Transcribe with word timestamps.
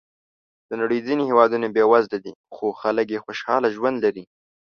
د 0.69 0.71
نړۍ 0.81 0.99
ځینې 1.07 1.23
هېوادونه 1.29 1.67
بېوزله 1.75 2.17
دي، 2.25 2.33
خو 2.55 2.65
خلک 2.81 3.07
یې 3.13 3.19
خوشحاله 3.25 3.67
ژوند 3.75 3.97
لري. 4.05 4.23